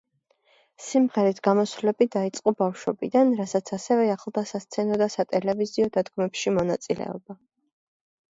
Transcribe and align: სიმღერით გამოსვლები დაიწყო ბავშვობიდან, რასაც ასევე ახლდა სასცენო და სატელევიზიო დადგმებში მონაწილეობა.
სიმღერით 0.83 1.39
გამოსვლები 1.47 2.05
დაიწყო 2.15 2.53
ბავშვობიდან, 2.61 3.35
რასაც 3.41 3.71
ასევე 3.77 4.09
ახლდა 4.13 4.43
სასცენო 4.53 4.97
და 5.03 5.09
სატელევიზიო 5.17 5.91
დადგმებში 5.99 6.55
მონაწილეობა. 6.59 7.37